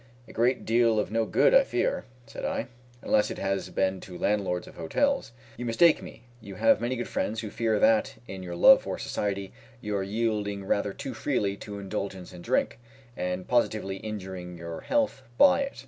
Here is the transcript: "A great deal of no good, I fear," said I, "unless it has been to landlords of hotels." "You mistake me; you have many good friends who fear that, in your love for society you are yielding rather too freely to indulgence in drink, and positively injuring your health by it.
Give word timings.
"A 0.27 0.33
great 0.33 0.65
deal 0.65 0.97
of 0.97 1.11
no 1.11 1.25
good, 1.27 1.53
I 1.53 1.63
fear," 1.63 2.05
said 2.25 2.43
I, 2.43 2.65
"unless 3.03 3.29
it 3.29 3.37
has 3.37 3.69
been 3.69 3.99
to 3.99 4.17
landlords 4.17 4.65
of 4.65 4.73
hotels." 4.73 5.31
"You 5.57 5.65
mistake 5.65 6.01
me; 6.01 6.23
you 6.41 6.55
have 6.55 6.81
many 6.81 6.95
good 6.95 7.07
friends 7.07 7.41
who 7.41 7.51
fear 7.51 7.77
that, 7.79 8.15
in 8.27 8.41
your 8.41 8.55
love 8.55 8.81
for 8.81 8.97
society 8.97 9.53
you 9.79 9.95
are 9.95 10.01
yielding 10.01 10.65
rather 10.65 10.91
too 10.91 11.13
freely 11.13 11.55
to 11.57 11.77
indulgence 11.77 12.33
in 12.33 12.41
drink, 12.41 12.79
and 13.15 13.47
positively 13.47 13.97
injuring 13.97 14.57
your 14.57 14.81
health 14.81 15.21
by 15.37 15.61
it. 15.61 15.79